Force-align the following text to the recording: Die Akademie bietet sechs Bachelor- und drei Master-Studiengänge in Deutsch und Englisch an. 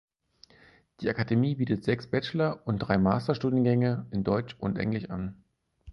Die 0.99 1.09
Akademie 1.11 1.53
bietet 1.53 1.83
sechs 1.83 2.07
Bachelor- 2.07 2.65
und 2.65 2.79
drei 2.79 2.97
Master-Studiengänge 2.97 4.07
in 4.09 4.23
Deutsch 4.23 4.55
und 4.59 4.79
Englisch 4.79 5.11
an. 5.11 5.43